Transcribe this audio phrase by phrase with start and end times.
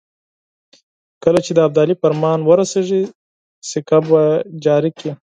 [1.23, 3.01] کله چې د ابدالي فرمان ورسېږي
[3.69, 4.21] سکه به
[4.63, 5.11] جاري کړي.